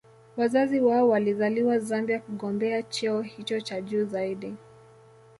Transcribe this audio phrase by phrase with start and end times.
[0.37, 4.55] Wazazi wao walizaliwa Zambia kugombea cheo hicho cha juu zaidi